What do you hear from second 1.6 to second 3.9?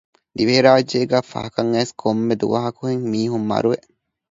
އައިސް ކޮންމެ ދުވަހަކުހެން މީހުން މަރުވެ